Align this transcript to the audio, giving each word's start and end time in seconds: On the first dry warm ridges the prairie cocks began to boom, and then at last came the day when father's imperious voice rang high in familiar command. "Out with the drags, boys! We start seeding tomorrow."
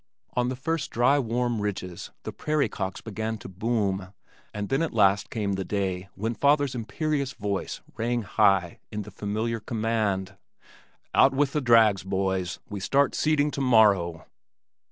On 0.33 0.49
the 0.49 0.55
first 0.55 0.89
dry 0.89 1.19
warm 1.19 1.61
ridges 1.61 2.09
the 2.23 2.33
prairie 2.33 2.67
cocks 2.69 3.01
began 3.01 3.37
to 3.37 3.47
boom, 3.47 4.11
and 4.51 4.69
then 4.69 4.81
at 4.81 4.95
last 4.95 5.29
came 5.29 5.53
the 5.53 5.63
day 5.63 6.09
when 6.15 6.33
father's 6.33 6.73
imperious 6.73 7.33
voice 7.33 7.81
rang 7.95 8.23
high 8.23 8.79
in 8.91 9.03
familiar 9.03 9.59
command. 9.59 10.35
"Out 11.13 11.35
with 11.35 11.53
the 11.53 11.61
drags, 11.61 12.03
boys! 12.03 12.57
We 12.67 12.79
start 12.79 13.13
seeding 13.13 13.51
tomorrow." 13.51 14.25